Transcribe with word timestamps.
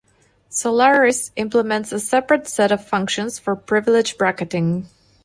Solaris 0.49 1.29
implements 1.35 1.91
a 1.91 1.99
separate 1.99 2.47
set 2.47 2.71
of 2.71 2.83
functions 2.87 3.37
for 3.37 3.55
privilege 3.55 4.17
bracketing. 4.17 4.87